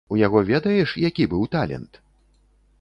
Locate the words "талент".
1.57-2.03